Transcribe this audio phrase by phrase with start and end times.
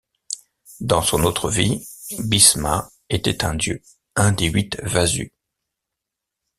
[0.79, 3.83] Dans son autre vie, Bhishma était un dieu,
[4.15, 5.31] un des huit Vasu.